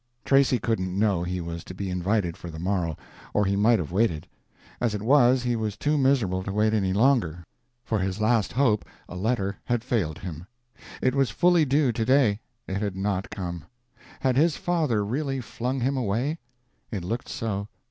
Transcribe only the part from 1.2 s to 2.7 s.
he was to be invited for the